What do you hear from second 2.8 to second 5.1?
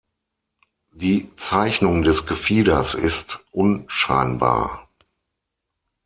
ist unscheinbar.